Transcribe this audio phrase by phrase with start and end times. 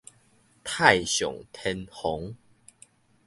[0.63, 2.33] 太上天皇